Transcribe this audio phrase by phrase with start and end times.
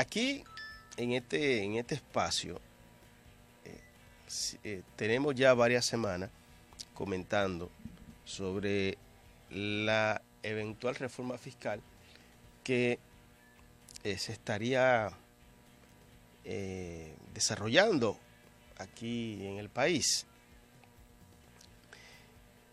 [0.00, 0.44] aquí,
[0.96, 2.60] en este, en este espacio,
[4.64, 6.30] eh, tenemos ya varias semanas
[6.94, 7.70] comentando
[8.24, 8.98] sobre
[9.50, 11.80] la eventual reforma fiscal
[12.62, 12.98] que
[14.02, 15.10] se estaría
[17.34, 18.18] desarrollando
[18.78, 20.26] aquí en el país.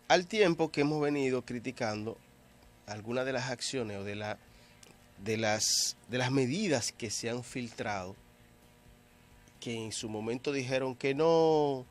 [0.07, 2.17] Al tiempo que hemos venido criticando
[2.85, 4.38] algunas de las acciones o de, la,
[5.23, 8.16] de, las, de las medidas que se han filtrado,
[9.59, 11.85] que en su momento dijeron que no,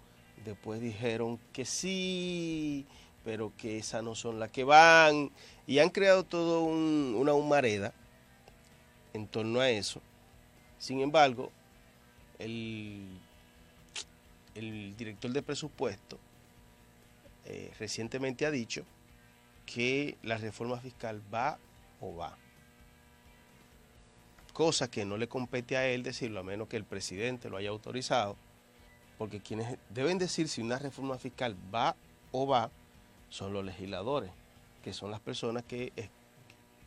[0.44, 2.86] después dijeron que sí,
[3.24, 5.30] pero que esas no son las que van,
[5.66, 7.92] y han creado todo una humareda
[9.12, 10.00] en torno a eso.
[10.78, 11.50] Sin embargo,
[12.38, 13.18] el,
[14.54, 16.18] el director de presupuesto
[17.44, 18.84] eh, recientemente ha dicho
[19.64, 21.58] que la reforma fiscal va
[22.00, 22.36] o va.
[24.56, 27.68] Cosa que no le compete a él decirlo, a menos que el presidente lo haya
[27.68, 28.38] autorizado,
[29.18, 31.94] porque quienes deben decir si una reforma fiscal va
[32.32, 32.70] o va
[33.28, 34.30] son los legisladores,
[34.82, 35.92] que son las personas que,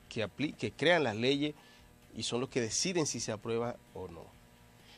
[0.09, 1.53] que, que crean las leyes
[2.16, 4.25] y son los que deciden si se aprueba o no.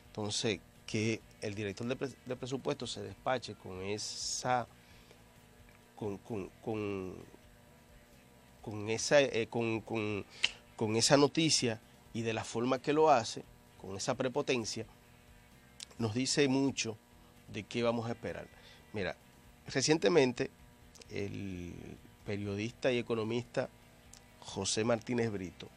[0.06, 4.66] Entonces, que el director de presupuesto se despache con esa
[5.96, 6.18] con,
[8.88, 11.78] esa, eh, con, esa noticia
[12.14, 13.44] y de la forma que lo hace,
[13.80, 14.86] con esa prepotencia,
[15.98, 16.96] nos dice mucho
[17.52, 18.46] de qué vamos a esperar.
[18.92, 19.16] Mira,
[19.66, 20.50] recientemente
[21.10, 21.72] el
[22.24, 23.68] periodista y economista
[24.40, 25.68] José Martínez Brito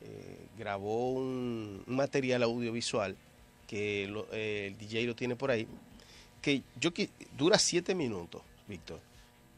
[0.00, 3.16] eh, grabó un, material audiovisual
[3.66, 5.66] que eh, el DJ lo tiene por ahí,
[6.40, 6.90] que yo
[7.36, 8.42] dura siete minutos.
[8.68, 9.00] Víctor.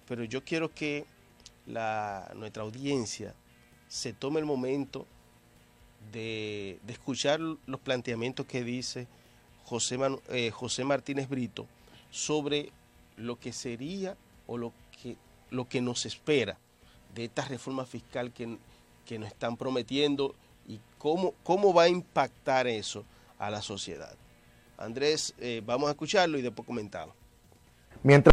[0.06, 1.04] Pero yo quiero que
[1.66, 3.34] la, nuestra audiencia
[3.88, 5.06] se tome el momento
[6.12, 9.06] de, escuchar los planteamientos que dice
[9.64, 11.66] José, eh, José Martínez Brito
[12.10, 12.70] sobre
[13.16, 14.16] lo que sería
[14.46, 14.72] o lo
[15.02, 15.16] que,
[15.50, 16.58] lo que nos espera
[17.14, 18.58] de esta reforma fiscal que,
[19.18, 20.36] nos están prometiendo
[20.68, 23.04] y cómo, cómo va a impactar eso
[23.40, 24.14] a la sociedad.
[24.78, 27.14] Andrés, eh, vamos a escucharlo y después comentamos.
[28.04, 28.32] Mientras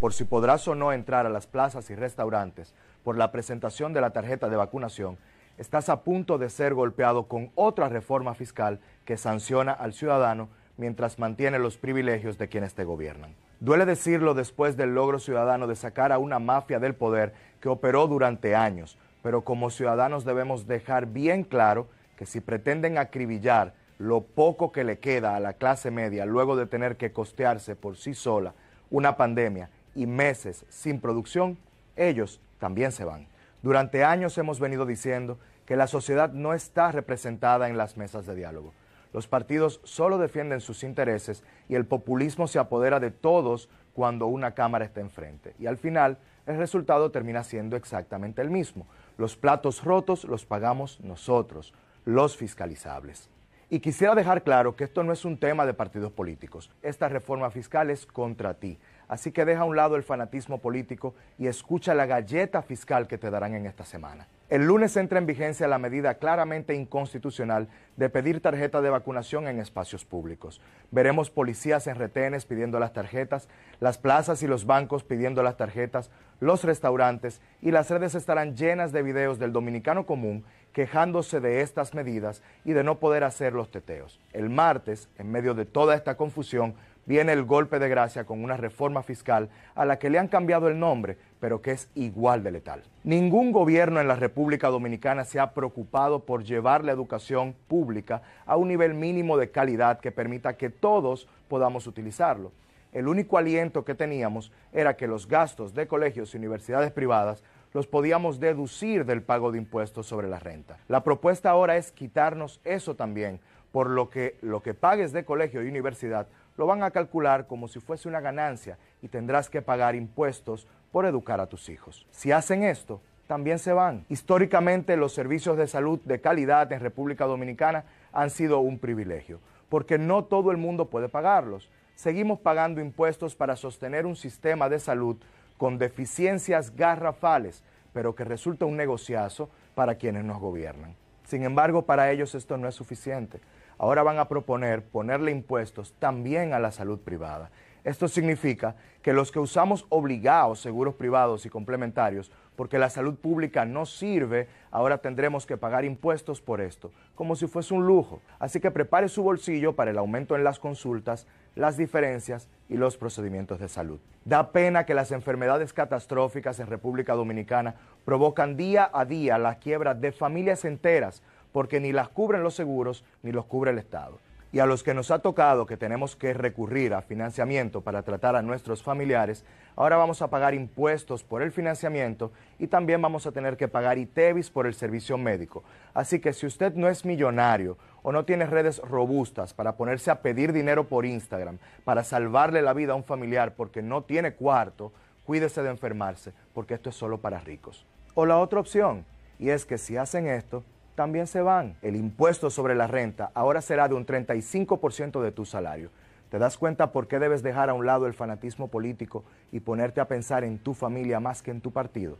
[0.00, 4.00] por si podrás o no entrar a las plazas y restaurantes por la presentación de
[4.00, 5.16] la tarjeta de vacunación,
[5.60, 10.48] estás a punto de ser golpeado con otra reforma fiscal que sanciona al ciudadano
[10.78, 13.34] mientras mantiene los privilegios de quienes te gobiernan.
[13.60, 18.06] Duele decirlo después del logro ciudadano de sacar a una mafia del poder que operó
[18.06, 24.72] durante años, pero como ciudadanos debemos dejar bien claro que si pretenden acribillar lo poco
[24.72, 28.54] que le queda a la clase media luego de tener que costearse por sí sola
[28.88, 31.58] una pandemia y meses sin producción,
[31.96, 33.28] ellos también se van.
[33.62, 35.38] Durante años hemos venido diciendo
[35.70, 38.74] que la sociedad no está representada en las mesas de diálogo.
[39.12, 44.52] Los partidos solo defienden sus intereses y el populismo se apodera de todos cuando una
[44.52, 45.54] Cámara está enfrente.
[45.60, 48.88] Y al final el resultado termina siendo exactamente el mismo.
[49.16, 51.72] Los platos rotos los pagamos nosotros,
[52.04, 53.30] los fiscalizables.
[53.68, 56.68] Y quisiera dejar claro que esto no es un tema de partidos políticos.
[56.82, 58.76] Esta reforma fiscal es contra ti.
[59.06, 63.18] Así que deja a un lado el fanatismo político y escucha la galleta fiscal que
[63.18, 64.26] te darán en esta semana.
[64.50, 69.60] El lunes entra en vigencia la medida claramente inconstitucional de pedir tarjeta de vacunación en
[69.60, 70.60] espacios públicos.
[70.90, 76.10] Veremos policías en retenes pidiendo las tarjetas, las plazas y los bancos pidiendo las tarjetas,
[76.40, 81.94] los restaurantes y las redes estarán llenas de videos del dominicano común quejándose de estas
[81.94, 84.20] medidas y de no poder hacer los teteos.
[84.32, 86.74] El martes, en medio de toda esta confusión,
[87.06, 90.68] viene el golpe de gracia con una reforma fiscal a la que le han cambiado
[90.68, 92.82] el nombre, pero que es igual de letal.
[93.04, 98.56] Ningún gobierno en la República Dominicana se ha preocupado por llevar la educación pública a
[98.56, 102.52] un nivel mínimo de calidad que permita que todos podamos utilizarlo.
[102.92, 107.42] El único aliento que teníamos era que los gastos de colegios y universidades privadas
[107.72, 110.78] los podíamos deducir del pago de impuestos sobre la renta.
[110.88, 115.62] La propuesta ahora es quitarnos eso también, por lo que lo que pagues de colegio
[115.62, 116.26] y universidad
[116.56, 121.06] lo van a calcular como si fuese una ganancia y tendrás que pagar impuestos por
[121.06, 122.06] educar a tus hijos.
[122.10, 124.04] Si hacen esto, también se van.
[124.08, 129.98] Históricamente los servicios de salud de calidad en República Dominicana han sido un privilegio, porque
[129.98, 131.70] no todo el mundo puede pagarlos.
[131.94, 135.16] Seguimos pagando impuestos para sostener un sistema de salud
[135.58, 137.62] con deficiencias garrafales,
[137.92, 140.96] pero que resulta un negociazo para quienes nos gobiernan.
[141.30, 143.38] Sin embargo, para ellos esto no es suficiente.
[143.78, 147.52] Ahora van a proponer ponerle impuestos también a la salud privada.
[147.84, 153.64] Esto significa que los que usamos obligados seguros privados y complementarios, porque la salud pública
[153.64, 158.20] no sirve, ahora tendremos que pagar impuestos por esto, como si fuese un lujo.
[158.40, 162.96] Así que prepare su bolsillo para el aumento en las consultas, las diferencias y los
[162.96, 163.98] procedimientos de salud.
[164.24, 167.74] Da pena que las enfermedades catastróficas en República Dominicana
[168.06, 171.22] provocan día a día la quiebra de familias enteras
[171.52, 174.18] porque ni las cubren los seguros ni los cubre el Estado
[174.52, 178.34] y a los que nos ha tocado que tenemos que recurrir a financiamiento para tratar
[178.34, 179.44] a nuestros familiares,
[179.76, 183.98] ahora vamos a pagar impuestos por el financiamiento y también vamos a tener que pagar
[183.98, 185.62] ITEVIS por el servicio médico.
[185.94, 190.22] Así que si usted no es millonario o no tiene redes robustas para ponerse a
[190.22, 194.92] pedir dinero por Instagram para salvarle la vida a un familiar porque no tiene cuarto,
[195.24, 197.86] cuídese de enfermarse porque esto es solo para ricos.
[198.14, 199.04] O la otra opción,
[199.38, 200.64] y es que si hacen esto,
[200.94, 201.76] también se van.
[201.82, 205.90] El impuesto sobre la renta ahora será de un 35% de tu salario.
[206.30, 210.00] ¿Te das cuenta por qué debes dejar a un lado el fanatismo político y ponerte
[210.00, 212.18] a pensar en tu familia más que en tu partido?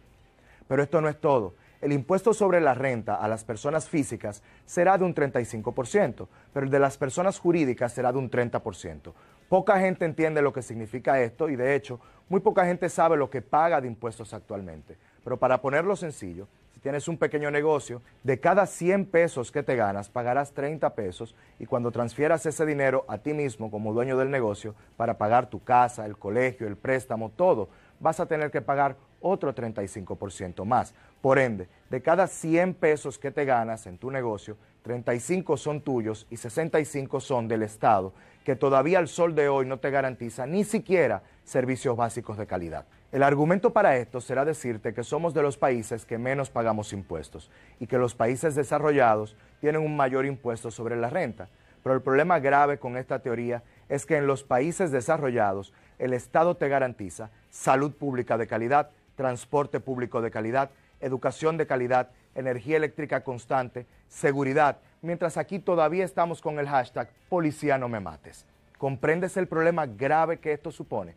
[0.67, 1.55] Pero esto no es todo.
[1.81, 6.71] El impuesto sobre la renta a las personas físicas será de un 35%, pero el
[6.71, 9.12] de las personas jurídicas será de un 30%.
[9.49, 11.99] Poca gente entiende lo que significa esto y de hecho
[12.29, 14.97] muy poca gente sabe lo que paga de impuestos actualmente.
[15.25, 16.49] Pero para ponerlo sencillo,
[16.81, 21.67] tienes un pequeño negocio, de cada 100 pesos que te ganas, pagarás 30 pesos y
[21.67, 26.06] cuando transfieras ese dinero a ti mismo como dueño del negocio para pagar tu casa,
[26.06, 27.69] el colegio, el préstamo, todo,
[28.00, 30.94] vas a tener que pagar otro 35% más.
[31.20, 36.26] Por ende, de cada 100 pesos que te ganas en tu negocio, 35 son tuyos
[36.31, 38.12] y 65 son del Estado,
[38.44, 42.87] que todavía al sol de hoy no te garantiza ni siquiera servicios básicos de calidad.
[43.12, 47.50] El argumento para esto será decirte que somos de los países que menos pagamos impuestos
[47.81, 51.49] y que los países desarrollados tienen un mayor impuesto sobre la renta.
[51.82, 56.56] Pero el problema grave con esta teoría es que en los países desarrollados el Estado
[56.56, 58.90] te garantiza salud pública de calidad,
[59.20, 66.40] transporte público de calidad, educación de calidad, energía eléctrica constante, seguridad, mientras aquí todavía estamos
[66.40, 68.46] con el hashtag policía no me mates.
[68.78, 71.17] ¿Comprendes el problema grave que esto supone?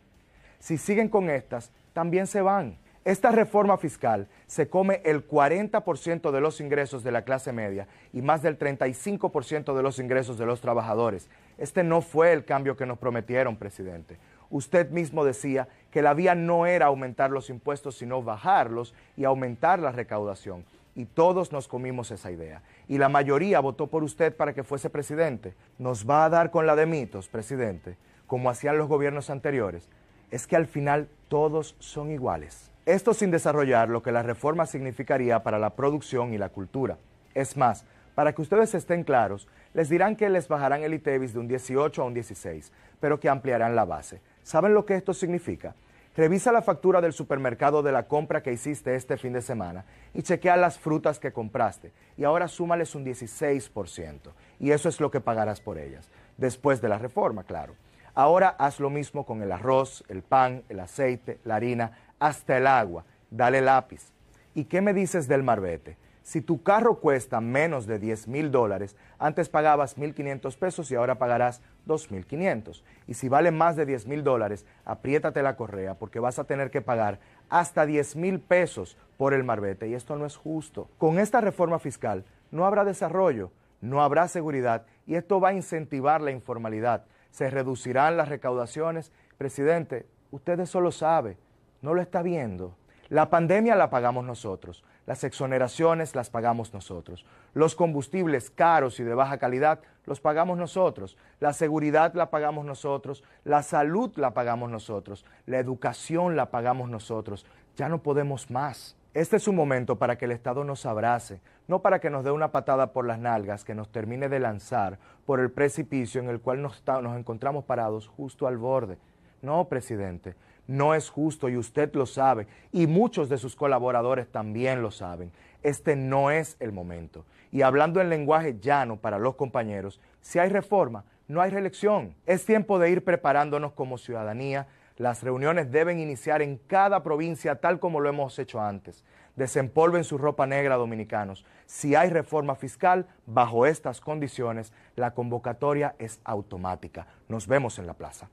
[0.59, 2.77] Si siguen con estas, también se van.
[3.05, 8.21] Esta reforma fiscal se come el 40% de los ingresos de la clase media y
[8.21, 11.29] más del 35% de los ingresos de los trabajadores.
[11.57, 14.17] Este no fue el cambio que nos prometieron, presidente.
[14.49, 19.79] Usted mismo decía que la vía no era aumentar los impuestos, sino bajarlos y aumentar
[19.79, 20.65] la recaudación.
[20.95, 22.63] Y todos nos comimos esa idea.
[22.89, 25.53] Y la mayoría votó por usted para que fuese presidente.
[25.79, 27.95] Nos va a dar con la de mitos, presidente,
[28.27, 29.87] como hacían los gobiernos anteriores
[30.33, 32.71] es que al final todos son iguales.
[32.87, 36.97] Esto sin desarrollar lo que la reforma significaría para la producción y la cultura.
[37.35, 37.85] Es más,
[38.15, 42.01] para que ustedes estén claros, les dirán que les bajarán el ITEVIS de un 18
[42.01, 44.21] a un 16, pero que ampliarán la base.
[44.41, 45.75] ¿Saben lo que esto significa?
[46.15, 50.21] Revisa la factura del supermercado de la compra que hiciste este fin de semana y
[50.21, 54.19] chequea las frutas que compraste y ahora súmales un 16%.
[54.59, 57.73] Y eso es lo que pagarás por ellas, después de la reforma, claro.
[58.13, 62.67] Ahora haz lo mismo con el arroz, el pan, el aceite, la harina, hasta el
[62.67, 63.05] agua.
[63.31, 64.11] Dale lápiz.
[64.53, 65.97] ¿Y qué me dices del marbete?
[66.23, 71.19] Si tu carro cuesta menos de 10 mil dólares, antes pagabas 1.500 pesos y ahora
[71.19, 72.81] pagarás 2.500.
[73.07, 76.71] Y si vale más de 10 mil dólares, apriétate la correa porque vas a tener
[76.71, 79.87] que pagar hasta 10 mil pesos por el marbete.
[79.87, 80.89] Y esto no es justo.
[80.97, 83.51] Con esta reforma fiscal no habrá desarrollo,
[83.81, 89.11] no habrá seguridad y esto va a incentivar la informalidad se reducirán las recaudaciones.
[89.37, 91.37] Presidente, usted eso lo sabe,
[91.81, 92.75] no lo está viendo.
[93.09, 99.13] La pandemia la pagamos nosotros, las exoneraciones las pagamos nosotros, los combustibles caros y de
[99.13, 105.25] baja calidad los pagamos nosotros, la seguridad la pagamos nosotros, la salud la pagamos nosotros,
[105.45, 107.45] la educación la pagamos nosotros.
[107.75, 108.95] Ya no podemos más.
[109.13, 112.31] Este es un momento para que el Estado nos abrace, no para que nos dé
[112.31, 116.41] una patada por las nalgas que nos termine de lanzar por el precipicio en el
[116.41, 118.97] cual nos, nos, encontramos parados justo al borde.
[119.43, 120.33] No, presidente,
[120.65, 125.31] no es justo y usted lo sabe y muchos de sus colaboradores también lo saben.
[125.61, 127.25] Este no es el momento.
[127.51, 132.15] Y hablando en lenguaje llano para los compañeros, si hay reforma, no hay reelección.
[132.25, 134.65] Es tiempo de ir preparándonos como ciudadanía
[134.97, 139.03] las reuniones deben iniciar en cada provincia tal como lo hemos hecho antes.
[139.35, 141.45] Desempolven su ropa negra dominicanos.
[141.65, 147.07] Si hay reforma fiscal, bajo estas condiciones, la convocatoria es automática.
[147.27, 148.29] Nos vemos en la plaza.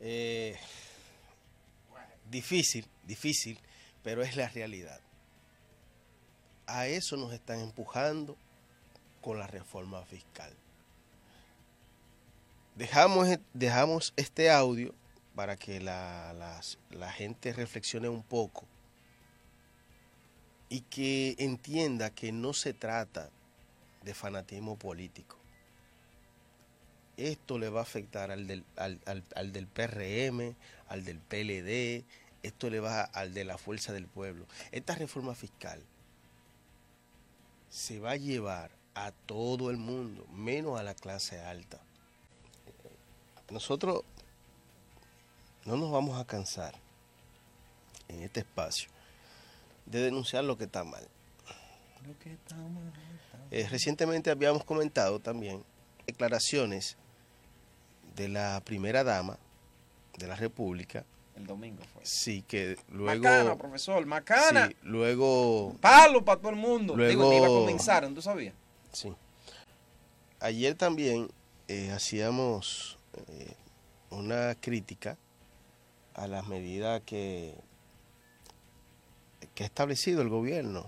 [0.00, 0.56] Eh,
[2.30, 3.58] difícil, difícil,
[4.02, 5.00] pero es la realidad.
[6.66, 8.36] A eso nos están empujando
[9.20, 10.52] con la reforma fiscal.
[12.74, 14.94] dejamos, dejamos este audio
[15.34, 16.60] para que la,
[16.90, 18.66] la gente reflexione un poco
[20.68, 23.30] y que entienda que no se trata
[24.02, 25.36] de fanatismo político.
[27.16, 29.00] Esto le va a afectar al del, al,
[29.34, 30.54] al, del PRM,
[30.88, 32.04] al del PLD,
[32.42, 34.46] esto le va al de la fuerza del pueblo.
[34.70, 35.82] Esta reforma fiscal
[37.70, 41.80] se va a llevar a todo el mundo, menos a la clase alta.
[43.50, 44.04] Nosotros
[45.64, 46.74] no nos vamos a cansar
[48.08, 48.90] en este espacio
[49.86, 51.06] de denunciar lo que está mal.
[53.50, 55.64] Eh, recientemente habíamos comentado también
[56.06, 56.96] declaraciones
[58.16, 59.38] de la primera dama
[60.18, 61.04] de la República.
[61.36, 62.04] El domingo fue.
[62.04, 63.22] Sí, que luego...
[63.22, 64.68] Macana, profesor, macana.
[64.68, 65.76] Sí, luego...
[65.80, 66.96] Palo para todo el mundo.
[66.96, 67.30] Luego...
[67.30, 68.54] Digo, iba a comenzar, ¿tú sabías?
[68.92, 69.12] Sí.
[70.40, 71.28] Ayer también
[71.68, 73.54] eh, hacíamos eh,
[74.10, 75.18] una crítica
[76.14, 77.54] a las medidas que
[79.56, 80.86] que ha establecido el gobierno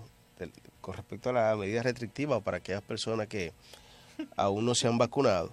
[0.81, 3.53] con respecto a las medidas restrictivas para aquellas personas que
[4.37, 5.53] aún no se han vacunado.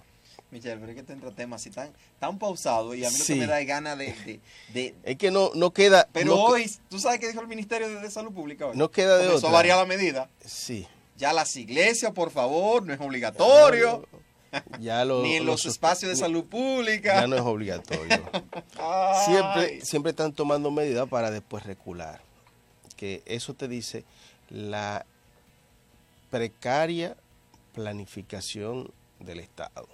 [0.50, 3.24] Michelle, pero es que te entra temas así tan, tan pausado y a mí lo
[3.24, 4.40] que me da es ganas de,
[5.02, 6.08] Es que no, no queda...
[6.12, 8.76] Pero hoy, ¿tú sabes qué dijo el Ministerio de, Salud Pública hoy?
[8.76, 9.34] No queda de.
[9.34, 10.28] Eso varía la medida.
[10.44, 10.86] Sí.
[11.16, 14.06] Ya las iglesias, por favor, no es obligatorio.
[14.80, 17.20] Ya lo, Ni en los espacios de salud pública.
[17.20, 18.22] Ya no es obligatorio.
[19.26, 22.20] siempre, siempre están tomando medidas para después recular
[22.96, 24.04] que eso te dice
[24.48, 25.04] la
[26.30, 27.16] precaria
[27.74, 29.86] planificación del Estado.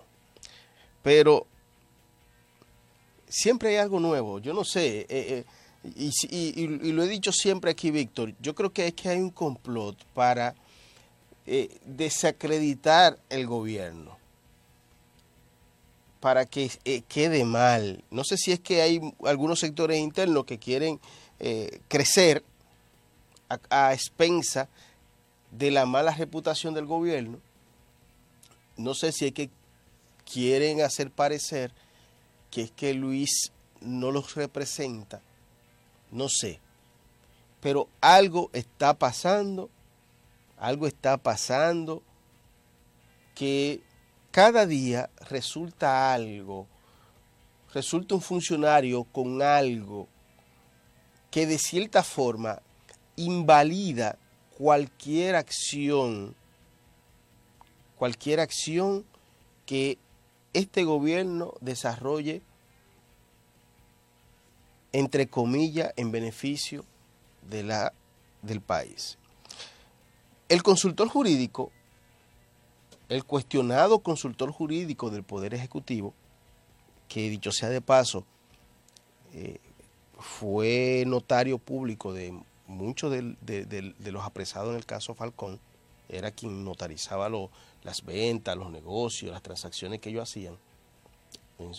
[1.02, 1.46] Pero
[3.32, 5.44] siempre hay algo nuevo, yo no sé, eh, eh,
[5.96, 10.04] y, lo he dicho siempre aquí, Víctor, yo creo que es que hay un complot
[10.14, 10.54] para
[11.46, 14.16] eh, desacreditar el gobierno,
[16.20, 16.70] para que
[17.08, 18.04] quede mal.
[18.10, 21.00] No sé si es que hay algunos sectores internos que quieren
[21.88, 22.44] crecer
[23.70, 24.68] a, expensa
[25.50, 27.40] de la mala reputación del gobierno.
[28.76, 29.50] No sé si es que
[30.32, 31.72] quieren hacer parecer
[32.50, 35.20] que es que Luis no los representa.
[36.10, 36.60] No sé.
[37.60, 39.70] Pero algo está pasando,
[40.58, 42.02] algo está pasando
[43.34, 43.80] que
[44.30, 46.66] cada día resulta algo,
[47.72, 50.08] resulta un funcionario con algo
[51.30, 52.60] que de cierta forma
[53.16, 54.18] invalida
[54.58, 56.34] cualquier acción,
[57.96, 59.04] cualquier acción
[59.64, 59.98] que
[60.52, 62.42] este gobierno desarrolle,
[64.92, 66.84] entre comillas, en beneficio
[67.48, 67.92] de la,
[68.42, 69.18] del país.
[70.48, 71.72] El consultor jurídico,
[73.08, 76.14] el cuestionado consultor jurídico del Poder Ejecutivo,
[77.08, 78.24] que dicho sea de paso,
[79.34, 79.58] eh,
[80.18, 85.60] fue notario público de muchos de, los apresados en el caso Falcón
[86.16, 87.30] era quien notarizaba
[87.82, 90.56] las ventas, los negocios, las transacciones que ellos hacían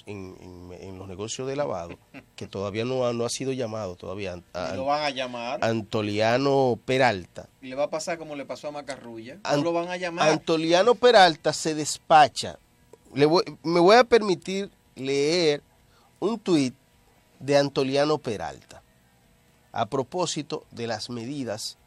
[0.06, 1.98] en, los negocios de lavado,
[2.36, 4.42] que todavía no ha, no ha sido llamado todavía.
[4.76, 5.64] lo van a llamar?
[5.64, 7.48] Antoliano Peralta.
[7.62, 9.40] ¿Y le va a pasar como le pasó a Macarrulla?
[9.44, 10.30] ¿No lo van a llamar?
[10.30, 12.58] Antoliano Peralta se despacha.
[13.14, 13.28] Le
[13.64, 15.62] me voy a permitir leer
[16.20, 16.74] un tuit
[17.40, 18.82] de Antoliano Peralta
[19.72, 21.78] a propósito de las medidas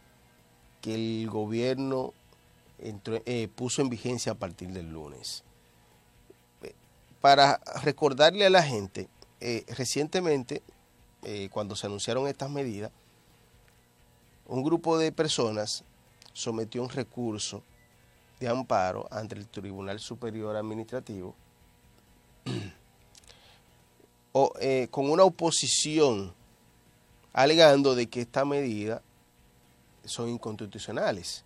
[0.80, 2.12] que el gobierno
[2.78, 5.42] eh, puso en vigencia a partir del lunes.
[7.20, 9.08] Para recordarle a la gente,
[9.40, 10.62] eh, recientemente,
[11.22, 12.92] eh, cuando se anunciaron estas medidas,
[14.46, 15.84] un grupo de personas
[16.32, 17.62] sometió un recurso
[18.38, 21.34] de amparo ante el Tribunal Superior Administrativo
[24.90, 26.34] con una oposición
[27.32, 29.00] alegando de que estas medidas
[30.04, 31.45] son inconstitucionales.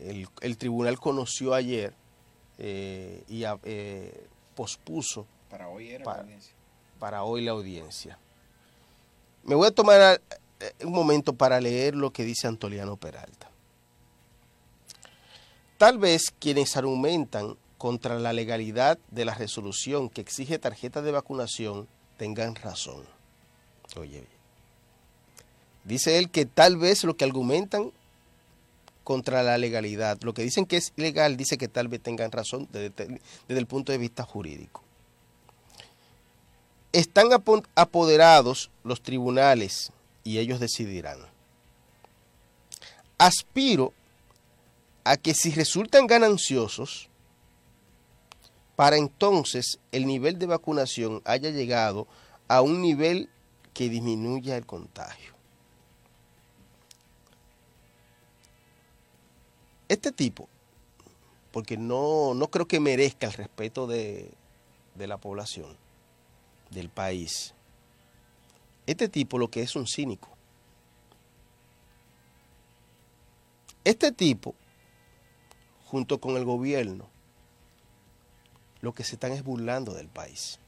[0.00, 1.94] El, tribunal conoció ayer
[2.58, 6.54] eh, y eh, pospuso para hoy, era para, la audiencia.
[6.98, 8.18] para hoy la audiencia.
[9.44, 10.20] Me voy a tomar
[10.60, 13.50] eh, un momento para leer lo que dice Antoliano Peralta.
[15.78, 21.86] Tal vez quienes argumentan contra la legalidad de la resolución que exige tarjeta de vacunación
[22.16, 23.04] tengan razón.
[23.96, 24.26] Oye,
[25.86, 27.92] Dice él que tal vez lo que argumentan
[29.06, 32.66] contra la legalidad, lo que dicen que es ilegal, dice que tal vez tengan razón
[32.72, 34.82] desde, el punto de vista jurídico.
[36.90, 37.28] Están
[37.76, 39.92] apoderados los tribunales
[40.24, 41.20] y ellos decidirán.
[43.16, 43.92] Aspiro
[45.04, 47.08] a que si resultan gananciosos,
[48.74, 52.08] para entonces el nivel de vacunación haya llegado
[52.48, 53.30] a un nivel
[53.72, 55.35] que disminuya el contagio.
[59.88, 60.48] Este tipo,
[61.52, 64.30] porque no, no creo que merezca el respeto de,
[64.94, 65.76] de la población,
[66.70, 67.54] del país,
[68.86, 70.28] este tipo lo que es un cínico.
[73.84, 74.54] Este tipo,
[75.84, 77.08] junto con el gobierno,
[78.80, 80.60] lo que se están es burlando del país.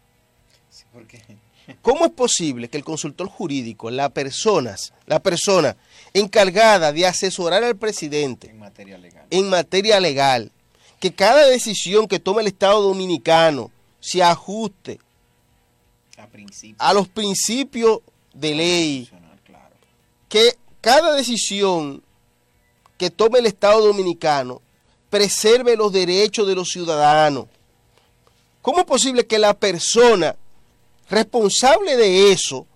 [1.82, 5.76] ¿Cómo es posible que el consultor jurídico, la personas, la persona
[6.14, 10.50] encargada de asesorar al presidente en materia legal, en materia legal
[10.98, 13.70] que cada decisión que tome el Estado Dominicano
[14.00, 14.98] se ajuste
[16.78, 18.00] a, los principios
[18.32, 19.10] de ley,
[20.28, 22.02] que cada decisión
[22.96, 24.60] que tome el Estado Dominicano
[25.10, 27.46] preserve los derechos de los ciudadanos.
[28.60, 30.34] ¿Cómo es posible que la persona
[31.10, 32.66] responsable de eso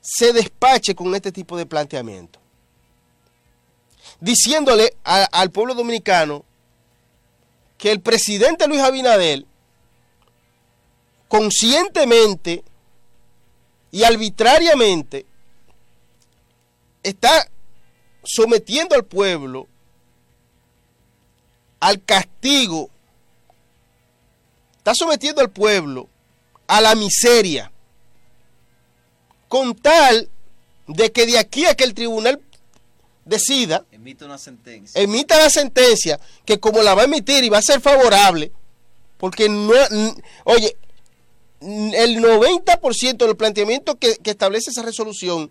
[0.00, 2.38] se despache con este tipo de planteamiento?
[4.20, 6.44] Diciéndole al pueblo dominicano
[7.78, 9.46] que el presidente Luis Abinadel
[11.28, 12.64] conscientemente
[13.90, 15.24] y arbitrariamente
[17.02, 17.48] está
[18.24, 19.68] sometiendo al pueblo
[21.80, 22.90] al castigo,
[24.80, 26.08] está sometiendo al pueblo
[26.66, 27.70] a la miseria,
[29.46, 30.30] con tal
[30.86, 32.40] de que de aquí a que el tribunal
[33.26, 37.58] decida, emita una sentencia, emita la sentencia, que como la va a emitir y va
[37.58, 38.52] a ser favorable,
[39.18, 39.74] porque no,
[40.44, 40.74] oye,
[41.60, 45.50] el 90% del planteamiento que, establece esa resolución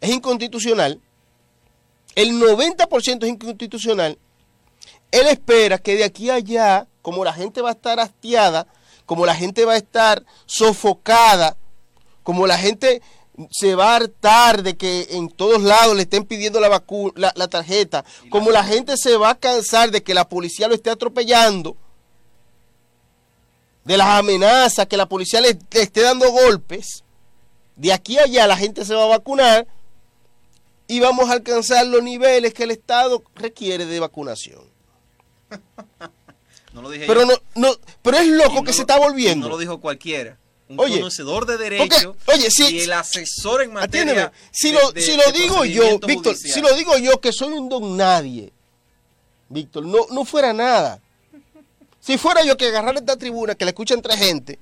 [0.00, 1.00] es inconstitucional,
[2.16, 4.18] el 90% es inconstitucional,
[5.10, 8.66] él espera que de aquí a allá, como la gente va a estar hastiada,
[9.04, 11.56] como la gente va a estar sofocada,
[12.22, 13.02] como la gente
[13.50, 16.82] se va a hartar de que en todos lados le estén pidiendo la,
[17.34, 20.90] la tarjeta, como la gente se va a cansar de que la policía lo esté
[20.90, 21.76] atropellando,
[23.84, 27.04] de las amenazas, que la policía le, esté dando golpes,
[27.76, 29.66] de aquí a allá la gente se va a vacunar
[30.88, 34.75] y vamos a alcanzar los niveles que el Estado requiere de vacunación.
[36.72, 37.68] no lo dije pero no, no,
[38.02, 39.46] pero es loco que se está volviendo.
[39.46, 40.38] No lo dijo cualquiera.
[40.68, 45.30] Un conocedor de derecho oye, si, y el asesor en materia si lo, si lo
[45.30, 48.52] digo yo, Víctor, si lo digo yo que soy un don nadie,
[49.48, 51.00] Víctor, no, no fuera nada.
[52.00, 54.58] Si fuera yo que agarrar esta tribuna, que la escuchan tres gente,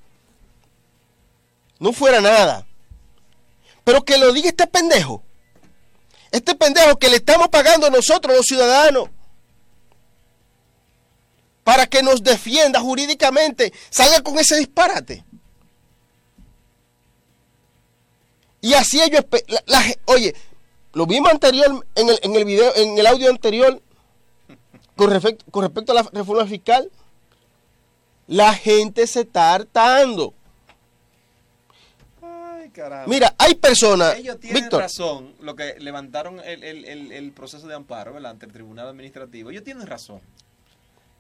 [1.79, 2.67] no fuera nada.
[3.85, 5.23] Pero que lo diga este pendejo.
[6.31, 9.11] Este pendejo que le estamos pagando a nosotros, los ciudadanos,
[11.85, 15.25] para que nos defienda jurídicamente, salga con ese disparate.
[18.63, 19.23] Y así ellos,
[20.07, 20.35] oye,
[20.95, 23.83] lo vimos anterior en el, en el video, en el audio anterior,
[24.97, 26.91] con respecto, con respecto a la reforma fiscal.
[28.27, 30.33] La gente se está hartando.
[32.23, 33.07] Ay, caramba.
[33.07, 34.17] Mira, hay personas.
[34.17, 39.51] Ellos tienen razón, lo que levantaron el, proceso de amparo ante el tribunal administrativo.
[39.51, 40.23] Ellos tienen razón.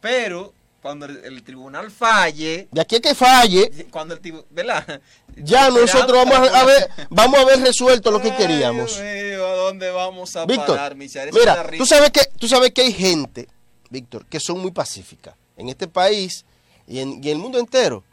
[0.04, 2.68] Pero cuando el, tribunal falle.
[2.70, 3.86] De aquí a que falle.
[3.90, 5.00] Cuando el ¿verdad?
[5.34, 8.98] Ya nosotros vamos a ver, vamos a haber resuelto lo que queríamos.
[8.98, 13.48] ¿a dónde vamos a Víctor, parar, Mira, tú sabes que tú sabes que hay gente,
[13.88, 15.34] Víctor, que son muy pacíficas.
[15.56, 16.44] En este país
[16.86, 18.04] y en, el mundo entero.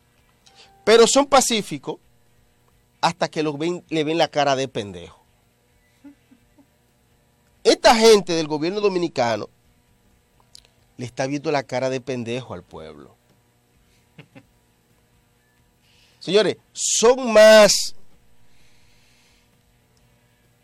[0.86, 1.98] Pero son pacíficos
[3.02, 5.22] hasta que los ven, le ven la cara de pendejo.
[7.66, 9.50] Esta gente del gobierno dominicano
[11.02, 13.16] le está viendo la cara de pendejo al pueblo.
[16.20, 17.96] Señores, son más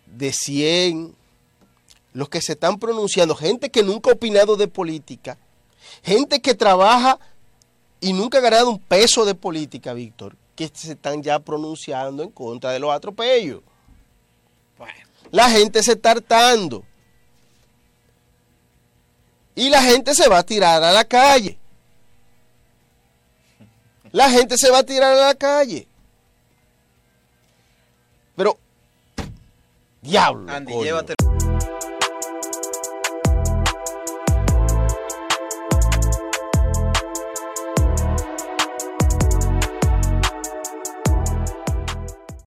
[0.05, 1.15] de 100
[2.13, 5.39] los que se están pronunciando, gente que nunca ha opinado de política,
[6.03, 7.17] gente que trabaja
[7.99, 12.29] y nunca ha ganado un peso de política, Víctor, que se están ya pronunciando en
[12.29, 13.63] contra de los atropellos.
[15.31, 16.83] La gente se está hartando.
[19.57, 21.57] Y la gente se va a tirar a la calle.
[24.11, 25.87] La gente se va a tirar a la calle.
[28.35, 28.59] Pero,
[30.03, 30.53] diablo.
[30.53, 31.56] Andy, llévatelo.